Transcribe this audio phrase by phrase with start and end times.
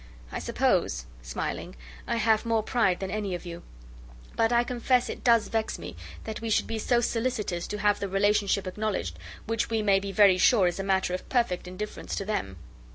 [0.31, 1.75] I suppose" (smiling)
[2.07, 3.61] "I have more pride than any of you;
[4.35, 7.99] but I confess it does vex me, that we should be so solicitous to have
[7.99, 12.15] the relationship acknowledged, which we may be very sure is a matter of perfect indifference
[12.15, 12.57] to them."